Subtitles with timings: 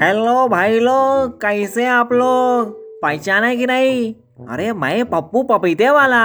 [0.00, 2.70] Hello भाई लोग, कैसे आप लोग?
[3.02, 4.14] पहचाने कि नहीं?
[4.48, 6.22] अरे मैं पप्पू पपीते वाला।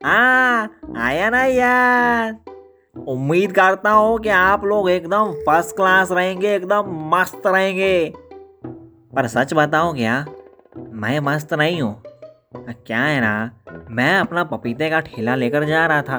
[0.00, 2.36] हाँ आया ना यार।
[3.08, 8.12] उम्मीद करता हूँ कि आप लोग एकदम फ़र्स्ट क्लास रहेंगे, एकदम मस्त रहेंगे।
[9.14, 10.24] पर सच बताऊँ क्या?
[10.78, 12.02] मैं मस्त नहीं हूँ।
[12.86, 13.50] क्या है ना,
[13.90, 16.18] मैं अपना पपीते का ठेला लेकर जा रहा था।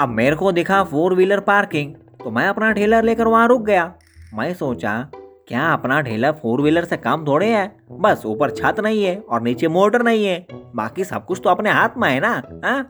[0.00, 1.94] अब मेरे को दिखा फोर व्हीलर पार्किंग
[2.24, 3.92] तो मैं अपना ठेला लेकर वहाँ रुक गया।
[4.34, 5.06] मैं सोचा
[5.48, 7.66] क्या अपना ठेला फोर व्हीलर से काम थोड़े है?
[7.90, 11.70] बस ऊपर छत नहीं है और नीचे मोटर नहीं है। बाकी सब कुछ तो अपने
[11.70, 12.30] हाथ में है ना
[12.64, 12.82] हाँ?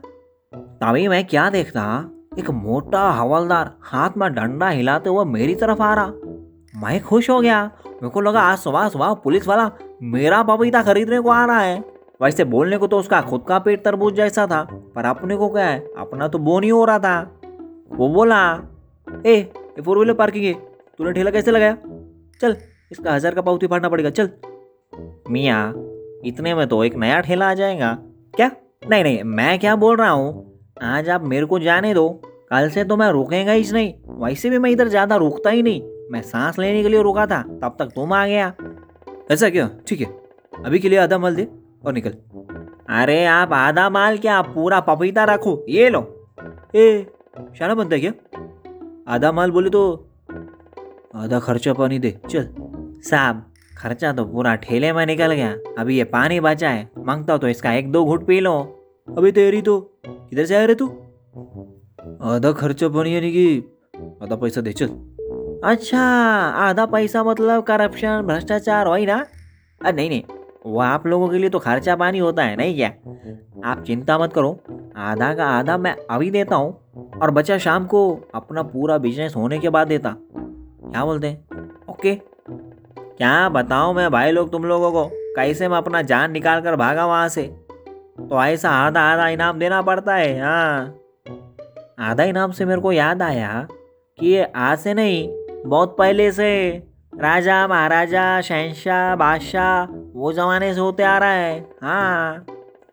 [0.53, 1.83] तभी मैं क्या देखता,
[2.39, 6.07] एक मोटा हवलदार हाथ में डंडा हिलाते हुए मेरी तरफ़ आ रहा।
[6.75, 9.69] मैं खुश हो गया। मेरे को लगा आज सुबह सुबह पुलिस वाला
[10.03, 11.83] मेरा पपीता खरीदने को आ रहा है।
[12.21, 14.63] वैसे बोलने को तो उसका खुद का पेट तरबूज जैसा था,
[14.95, 15.79] पर अपने को क्या है?
[15.97, 17.39] अपना तो बोन ही हो रहा था।
[17.91, 18.41] वो बोला,
[19.25, 19.41] ए
[19.85, 20.53] फोर व्हीलर पार्किंग है।
[20.97, 21.77] तूने ठेला कैसे लगाया?
[22.41, 22.55] चल,
[22.91, 24.29] इसका हज़ार का पाउती फाड़ना पड़ेगा, चल।
[25.31, 25.73] मियाँ,
[26.25, 27.93] इतने में तो एक नया ठेला आ जाएगा।
[28.33, 28.49] क्या?
[28.89, 30.75] नहीं नहीं, मैं क्या बोल रहा हूँ?
[30.83, 32.09] आज आप मेरे को जाने दो।
[32.51, 35.81] कल से तो मैं रुकेगा ही नहीं। वैसे भी मैं इधर ज़्यादा रुकता ही नहीं।
[36.11, 38.53] मैं सांस लेने के लिए रुका था, तब तक तुम आ गया।
[39.31, 39.69] ऐसा क्या?
[39.87, 40.07] ठीक है,
[40.53, 41.47] अभी के लिए आधा माल दे
[41.85, 42.13] और निकल।
[42.93, 45.63] अरे आप आधा माल क्या पूरा पपीता रखो?
[45.69, 46.01] ये लो।
[46.75, 47.05] ए
[47.59, 48.11] शाना बनता है क्या?
[49.07, 49.81] आधा माल बोले तो
[51.15, 52.47] आधा खर्चा पानी दे, चल।
[53.09, 53.43] साहब,
[53.77, 57.47] खर्चा तो पूरा ठेले में निकल गया। अभी ये पानी बचा है, माँगता हो तो
[57.47, 58.53] इसका एक दो घुट पी लो।
[59.17, 60.87] अभी तेरी तो। किधर से आए रे तू?
[62.21, 63.63] आधा खर्चा पानी यानी कि
[64.23, 64.87] आधा पैसा दे, चल।
[65.63, 66.01] अच्छा
[66.59, 69.25] आधा पैसा मतलब करप्शन, भ्रष्टाचार, वही ना?
[69.81, 70.23] अरे नहीं नहीं।
[70.65, 72.87] वो आप लोगों के लिए तो खर्चा पानी होता है, नहीं क्या?
[73.71, 74.59] आप चिंता मत करो।
[74.97, 76.71] आधा का आधा मैं अभी देता हूँ,
[77.21, 80.15] और बचा शाम को अपना पूरा बिज़नेस होने के बाद देता।
[80.95, 81.69] क्या बोलते हैं?
[81.89, 85.05] ओके। क्या बताऊँ मैं भाई लोग तुम लोगों को?
[85.35, 87.43] कैसे मैं अपना जान निकाल कर भागा वहाँ से?
[88.19, 90.95] तो ऐसा आधा आधा इनाम देना पड़ता है हाँ।
[91.99, 93.67] आधा इनाम से मेरे को याद आया
[94.19, 95.27] कि ये आज से नहीं,
[95.65, 96.51] बहुत पहले से
[97.13, 99.83] राजा, महाराजा शहनशाह बादशाह,
[100.15, 102.45] वो ज़माने से होते आ रहा है हाँ।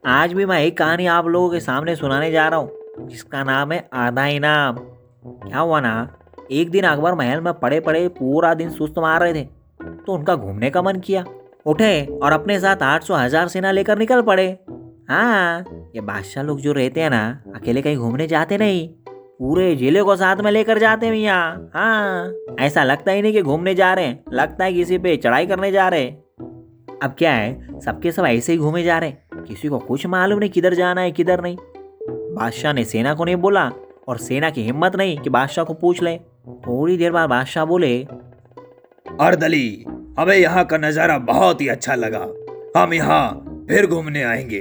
[0.07, 3.73] आज भी मैं एक कहानी आप लोगों के सामने सुनाने जा रहा हूँ, जिसका नाम
[3.73, 4.79] है आधा इनाम।
[5.27, 5.95] क्या हुआ ना?
[6.53, 9.45] एक दिन अकबर महल में पड़े पड़े पूरा दिन सुस्त मार रहे थे
[10.01, 11.25] तो उनका घूमने का मन किया।
[11.67, 14.47] उठे और अपने साथ आठ सौ हज़ार सेना लेकर निकल पड़े।
[15.09, 15.65] हाँ
[15.95, 18.89] ये बादशाह लोग जो रहते हैं ना, अकेले कहीं घूमने जाते नहीं।
[19.39, 21.37] पूरे ज़िले को साथ में लेकर जाते हैं भैया
[21.75, 25.47] हाँ ऐसा लगता ही नहीं कि घूमने जा रहे हैं, लगता है किसी पे चढ़ाई
[25.47, 29.45] करने जा रहे हैं। अब क्या है, सबके सब ऐसे ही घूमे जा रहे हैं।
[29.45, 31.57] किसी को कुछ मालूम नहीं किधर जाना है, किधर नहीं।
[32.35, 33.71] बादशाह ने सेना को नहीं बोला
[34.09, 37.97] और सेना की हिम्मत नहीं कि बादशाह को पूछ ले। थोड़ी देर बाद बादशाह बोले
[39.21, 39.85] अर्दली
[40.19, 42.27] हमें यहाँ का नज़ारा बहुत ही अच्छा लगा।
[42.77, 43.25] हम यहाँ
[43.69, 44.61] फिर घूमने आएँगे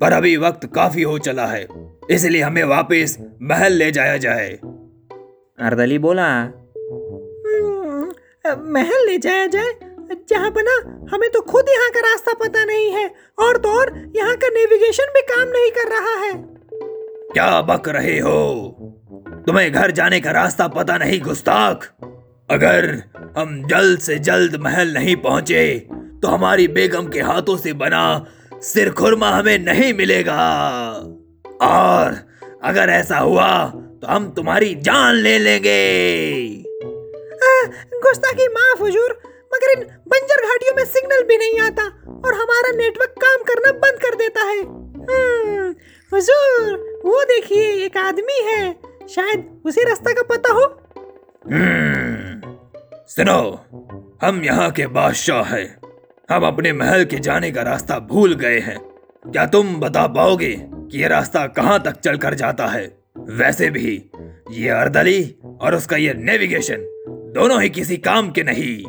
[0.00, 1.66] पर अभी वक्त काफ़ी हो चला है
[2.10, 4.50] इसलिए हमें वापस महल ले जाया जाए।
[5.58, 6.28] अर्दली बोला
[8.68, 9.72] महल ले जाया जाए?
[10.28, 10.74] जहाँ बना
[11.12, 13.06] हमें तो खुद यहाँ का रास्ता पता नहीं है
[13.38, 16.32] और तो और यहाँ का नेविगेशन भी काम नहीं कर रहा है।
[17.32, 18.40] क्या बक रहे हो?
[19.46, 21.84] तुम्हें घर जाने का रास्ता पता नहीं गुस्ताख।
[22.48, 22.86] अगर
[23.38, 25.64] हम जल्द से जल्द महल नहीं पहुँचे
[26.22, 28.04] तो हमारी बेगम के हाथों से बना
[28.62, 30.44] सिर खुरमा हमें नहीं मिलेगा।
[31.62, 32.16] और
[32.64, 36.64] अगर ऐसा हुआ तो हम तुम्हारी जान ले लेंगे।
[38.02, 39.18] गुस्ताखी माफ़ हुजूर
[39.54, 43.98] मगर इन बंजर घाटियों में सिग्नल भी नहीं आता और हमारा नेटवर्क काम करना बंद
[44.02, 45.74] कर देता है। हम्म,
[46.12, 48.62] हुजूर वो देखिए एक आदमी है।
[49.08, 50.62] शायद उसी रास्ता का पता हो।
[51.52, 52.54] हम्म,
[53.06, 53.64] सुनो
[54.22, 55.78] हम यहाँ के बादशाह हैं।
[56.30, 58.78] हम अपने महल के जाने का रास्ता भूल गए हैं।
[59.26, 62.98] क्या तुम बता पाओगे कि ये रास्ता कहाँ तक चलकर जाता है?
[63.18, 64.10] वैसे भी
[64.50, 66.76] ये अर्दली और उसका ये नेविगेशन
[67.34, 68.84] दोनों ही किसी काम के नहीं।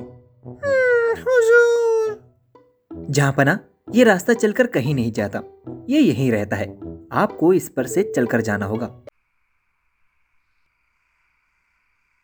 [3.10, 3.60] जहाँ पना
[3.96, 5.42] ये रास्ता चलकर कहीं नहीं जाता।
[5.90, 6.80] ये यहीं रहता है।
[7.12, 9.05] आपको इस पर से चलकर जाना होगा।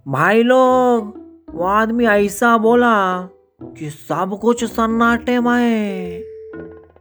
[0.08, 1.14] भाई लोग,
[1.56, 3.22] वो आदमी ऐसा बोला
[3.64, 6.22] कि सब कुछ सन्नाटे में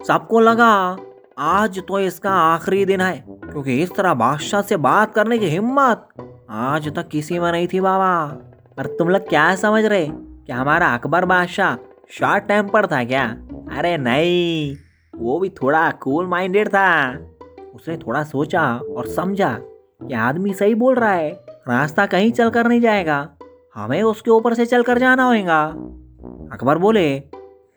[0.08, 0.98] सबको लगा,
[1.38, 6.08] आज तो इसका आखिरी दिन है, क्योंकि इस तरह बादशाह से बात करने की हिम्मत
[6.50, 8.24] आज तक किसी में नहीं थी बाबा।
[8.78, 10.08] और तुम लोग क्या समझ रहे?
[10.10, 11.76] कि हमारा अकबर बादशाह
[12.10, 13.26] शॉर्ट टेम्पर था क्या?
[13.78, 14.76] अरे नहीं,
[15.14, 17.18] वो भी थोड़ा कूल माइंडेड था।
[17.74, 19.58] उसने थोड़ा सोचा और समझा
[20.02, 23.28] कि आदमी सही बोल रहा है। रास्ता कहीं चलकर नहीं जाएगा।
[23.74, 25.62] हमें उसके ऊपर से चलकर जाना होगा
[26.52, 27.08] अकबर बोले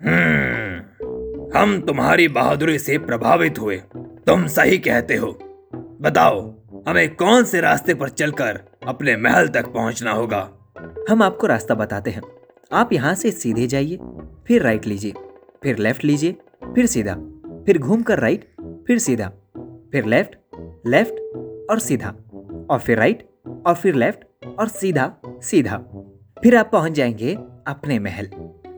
[0.04, 3.76] हम्म हम तुम्हारी बहादुरी से प्रभावित हुए।
[4.28, 5.28] तुम सही कहते हो।
[6.02, 6.40] बताओ
[6.88, 10.50] हमें कौन से रास्ते पर चलकर अपने महल तक पहुँचना होगा?
[11.10, 12.22] हम आपको रास्ता बताते हैं।
[12.72, 14.00] आप यहाँ से सीधे जाइए
[14.48, 15.14] फिर राइट लीजिए
[15.64, 16.36] फिर लेफ़्ट लीजिए
[16.76, 17.16] फिर सीधा
[17.66, 18.46] फिर घूमकर राइट
[18.88, 19.32] फिर सीधा
[19.92, 20.36] फिर लेफ़्ट
[20.88, 22.10] लेफ़्ट और सीधा
[22.70, 23.28] और फिर राइट
[23.66, 25.78] और फिर लेफ़्ट और सीधा सीधा।
[26.44, 27.36] फिर आप पहुँच जाएँगे
[27.68, 28.30] अपने महल।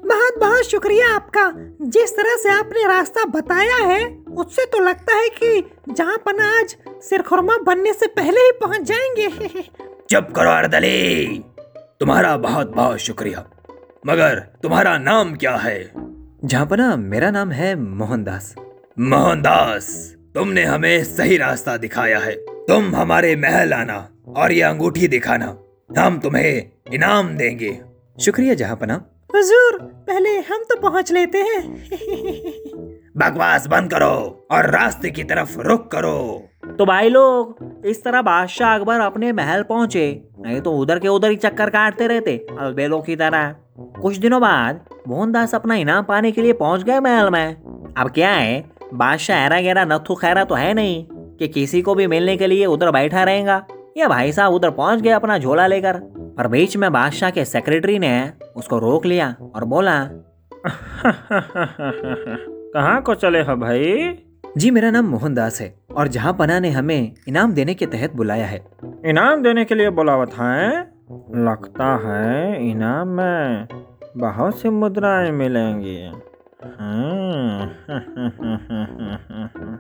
[0.06, 5.30] बहुत बहुत शुक्रिया आपका। जिस तरह से आपने रास्ता बताया है, उससे तो लगता है
[5.30, 9.30] कि जहाँ पन आज सिरखुरमा बनने से पहले ही पहुँच जाएँगे।
[10.10, 11.44] चुप करो, अर्दली।
[12.00, 13.50] तुम्हारा बहुत बहुत शुक्रिया।
[14.08, 15.92] मगर तुम्हारा नाम क्या है?
[16.46, 18.56] जहाँपना मेरा नाम है मोहनदास।
[19.00, 25.58] मोहनदास, तुमने हमें सही रास्ता दिखाया है। तुम हमारे महल आना। और ये अंगूठी दिखाना।
[26.00, 27.80] हम तुम्हें इनाम देंगे।
[28.22, 29.06] शुक्रिया जहाँपना।
[29.36, 31.90] हुजूर पहले हम तो पहुँच लेते हैं।
[33.18, 38.76] बकवास बंद करो और रास्ते की तरफ़ रुक करो। तो भाई लोग इस तरह बादशाह
[38.76, 43.16] अकबर अपने महल पहुँचे। नहीं तो उधर के उधर ही चक्कर काटते रहते अलबेलों की
[43.16, 43.56] तरह।
[44.02, 47.56] कुछ दिनों बाद मोहनदास अपना इनाम पाने के लिए पहुँच गए महल में।
[47.98, 52.08] अब क्या है बादशाह एरा गहरा नथु खैरा तो है नहीं कि किसी को भी
[52.08, 53.66] मिलने के लिए उधर बैठा रहेगा।
[53.98, 55.98] ये भाई साहब उधर पहुँच गए अपना झोला लेकर।
[56.38, 60.10] पर बीच में बादशाह के सेक्रेटरी ने उसको रोक लिया और बोला
[62.74, 64.18] कहाँ को चले हो भाई?
[64.58, 68.46] जी मेरा नाम मोहनदास है और जहाँ पना ने हमें इनाम देने के तहत बुलाया
[68.46, 68.66] है।
[69.06, 70.80] इनाम देने के लिए बुलावत है?
[71.36, 73.68] लगता है इनाम में
[74.18, 76.12] बहुत सी मुद्राएँ मिलेंगी।
[76.80, 77.70] हाँ।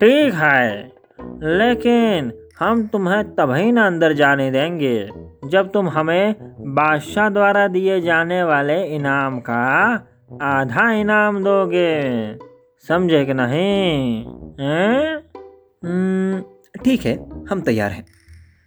[0.00, 0.92] ठीक है
[1.42, 5.10] लेकिन हम तुम्हें तभी ना अंदर जाने देंगे
[5.44, 6.34] जब तुम हमें
[6.74, 9.62] बादशाह द्वारा दिए जाने वाले इनाम का
[10.42, 11.94] आधा इनाम दोगे।
[12.88, 14.24] समझे कि नहीं?
[15.84, 16.40] हम्म,
[16.84, 17.14] ठीक है
[17.50, 18.04] हम तैयार हैं।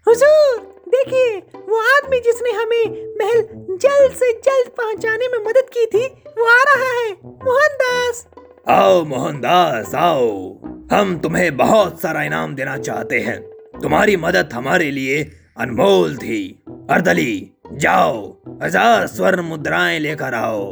[0.07, 1.37] हुजूर देखिए
[1.69, 2.85] वो आदमी जिसने हमें
[3.17, 3.41] महल
[3.77, 6.05] जल्द से जल्द पहुँचाने में मदद की थी
[6.39, 7.11] वो आ रहा है।
[7.45, 8.27] मोहनदास
[8.69, 10.29] आओ मोहनदास आओ।
[10.91, 15.23] हम तुम्हें बहुत सारा इनाम देना चाहते हैं। तुम्हारी मदद हमारे लिए
[15.57, 16.39] अनमोल थी।
[16.91, 17.33] अर्दली
[17.73, 18.15] जाओ
[18.63, 20.63] हज़ार स्वर्ण मुद्राएँ लेकर आओ।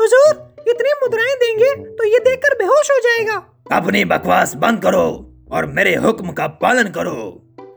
[0.00, 3.36] हुजूर इतनी मुद्राएँ देंगे तो ये देखकर बेहोश हो जाएगा।
[3.72, 5.04] अपनी बकवास बंद करो
[5.52, 7.16] और मेरे हुक्म का पालन करो।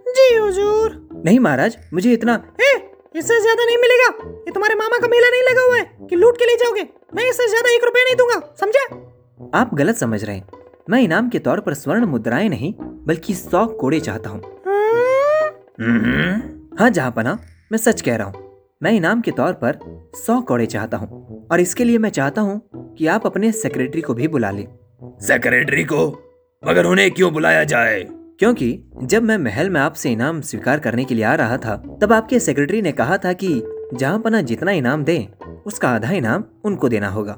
[0.10, 0.96] जी हुजूर।
[1.26, 2.72] नहीं महाराज मुझे इतना ए,
[3.16, 4.08] इससे ज़्यादा नहीं मिलेगा।
[4.38, 7.30] ये तुम्हारे मामा का मेला नहीं लगा हुआ है कि लूट के ले जाओगे। मैं
[7.30, 8.86] इससे ज़्यादा एक रुपया नहीं दूँगा समझे?
[9.56, 10.48] आप गलत समझ रहे हैं।
[10.90, 12.74] मैं इनाम के तौर पर स्वर्ण मुद्राएँ नहीं
[13.08, 14.42] बल्कि सौ कोड़े चाहता हूँ।
[15.82, 17.38] हाँ जहाँ पना
[17.72, 18.50] मैं सच कह रहा हूँ।
[18.84, 19.78] मैं इनाम के तौर पर
[20.16, 24.14] सौ कौड़े चाहता हूँ। और इसके लिए मैं चाहता हूँ कि आप अपने सेक्रेटरी को
[24.14, 24.68] भी बुला लें।
[25.22, 26.08] सेक्रेटरी को?
[26.68, 28.08] मगर उन्हें क्यों बुलाया जाए?
[28.40, 32.14] क्योंकि जब मैं महल में आपसे इनाम स्वीकार करने के लिए आ रहा था तब
[32.14, 33.64] आपके सेक्रेटरी ने कहा था कि
[33.94, 35.28] जहाँ पना जितना इनाम दे
[35.66, 37.36] उसका आधा इनाम उनको देना होगा।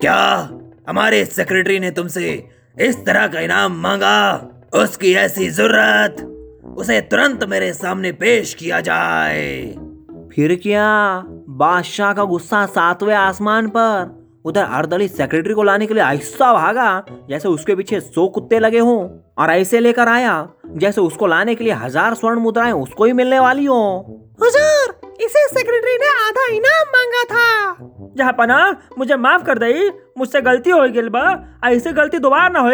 [0.00, 0.50] क्या
[0.88, 2.48] हमारे सेक्रेटरी ने तुमसे
[2.80, 4.36] इस तरह का इनाम मांगा?
[4.74, 6.35] उसकी ऐसी ज़रूरत?
[6.76, 9.44] उसे तुरंत मेरे सामने पेश किया जाए।
[10.32, 10.88] फिर क्या?
[11.58, 17.04] बादशाह का गुस्सा सातवें आसमान पर। उधर अर्दली सेक्रेटरी को लाने के लिए ऐसा भागा
[17.30, 18.98] जैसे उसके पीछे सौ कुत्ते लगे हों।
[19.38, 20.34] और ऐसे लेकर आया
[20.76, 23.80] जैसे उसको लाने के लिए हज़ार स्वर्ण मुद्राएँ उसको ही मिलने वाली हो।
[24.40, 28.60] हुजूर इसे सेक्रेटरी ने आधा इनाम मांगा था। जहाँ पना
[28.98, 31.26] मुझे माफ़ कर दई मुझसे गलती हो गई बा
[31.64, 32.70] ऐसे गलती दोबारा ना हो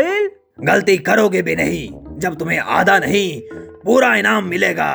[0.65, 1.89] गलती करोगे भी नहीं
[2.21, 3.29] जब तुम्हें आधा नहीं
[3.85, 4.93] पूरा इनाम मिलेगा।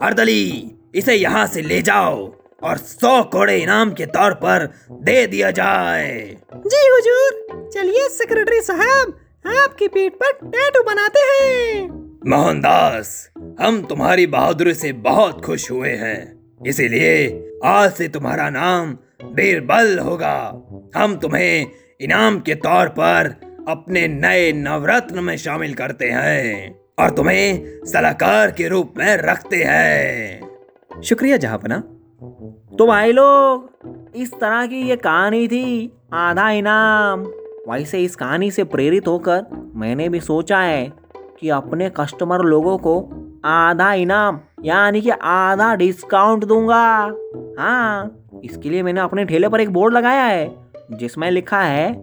[0.00, 5.50] अर्दली इसे यहाँ से ले जाओ और सौ कोड़े इनाम के तौर पर दे दिया
[5.50, 11.88] जाए। जी हुजूर चलिए सेक्रेटरी साहब आपकी पीठ पर टैटू बनाते हैं।
[12.28, 16.36] मोहनदास हम तुम्हारी बहादुरी से बहुत खुश हुए हैं।
[16.66, 17.26] इसीलिए
[17.64, 18.92] आज से तुम्हारा नाम
[19.24, 20.38] बीरबल होगा।
[20.96, 21.66] हम तुम्हें
[22.00, 23.34] इनाम के तौर पर
[23.68, 31.02] अपने नए नवरत्न में शामिल करते हैं। और तुम्हें सलाहकार के रूप में रखते हैं।
[31.02, 31.78] शुक्रिया जहाँपना।
[32.78, 33.70] तो भाई लोग,
[34.16, 37.24] इस तरह की ये कहानी थी आधा इनाम।
[37.70, 40.92] वैसे इस कहानी से प्रेरित होकर मैंने भी सोचा है
[41.40, 43.00] कि अपने कस्टमर लोगों को
[43.44, 47.12] आधा इनाम, यानी कि आधा डिस्काउंट दूँगा।
[47.58, 50.56] हाँ इसके लिए मैंने अपने ठेले पर एक बोर्ड लगाया है,
[50.92, 51.94] जिसमें लिखा है,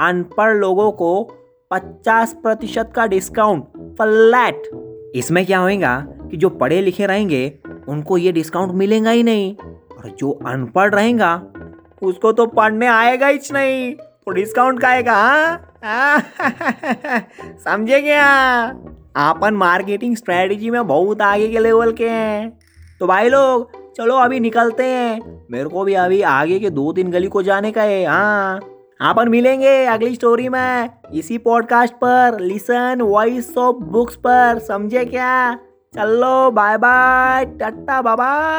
[0.00, 1.22] अनपढ़ लोगों को
[1.70, 3.64] 50 प्रतिशत का डिस्काउंट।
[4.00, 4.62] फ्लैट।
[5.14, 5.96] इसमें क्या होएगा
[6.30, 7.52] कि जो पढ़े लिखे रहेंगे,
[7.88, 11.34] उनको ये डिस्काउंट मिलेगा ही नहीं। और जो अनपढ़ रहेगा,
[12.02, 15.56] उसको तो पढ़ने आएगा ही नहीं। तो डिस्काउंट का आएगा
[17.58, 18.26] समझे क्या
[19.16, 22.58] आपन मार्केटिंग स्ट्रेटजी में बहुत आगे के लेवल के हैं।
[23.00, 27.10] तो भाई लोग, चलो अभी निकलते हैं। मेरे को भी अभी आगे के दो तीन
[27.10, 28.60] गली को जाने का है हाँ?
[29.00, 35.54] अपन मिलेंगे अगली स्टोरी में। इसी पॉडकास्ट पर लिसन वॉइस ऑफ़ बुक्स पर। समझे क्या?
[35.94, 38.58] चलो बाय बाय टट्टा बाबा